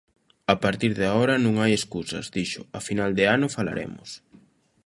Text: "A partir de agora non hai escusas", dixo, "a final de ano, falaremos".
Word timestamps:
"A 0.53 0.55
partir 0.63 0.89
de 0.99 1.05
agora 1.11 1.35
non 1.45 1.55
hai 1.61 1.71
escusas", 1.75 2.25
dixo, 2.35 2.61
"a 2.77 2.79
final 2.87 3.11
de 3.17 3.25
ano, 3.35 3.47
falaremos". 3.57 4.09